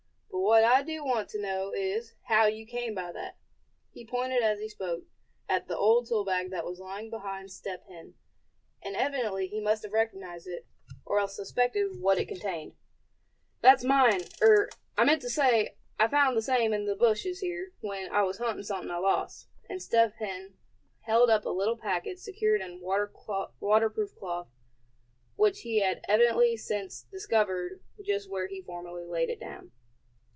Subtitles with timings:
[0.33, 3.37] But what I do want to know is, how came you by that?"
[3.93, 5.05] He pointed as he spoke
[5.47, 8.15] at the old tool bag that was lying beside Step Hen;
[8.81, 10.67] and evidently he must have recognized it,
[11.05, 12.73] or else suspected what it contained.
[13.61, 18.11] "That's mine—er, I mean to say I found the same in the bushes here, when
[18.11, 20.55] I was huntin' something I lost," and Step Hen
[21.01, 24.49] held up a little packet secured in waterproof cloth,
[25.37, 29.71] which he had evidently since discovered, just where he formerly laid it down.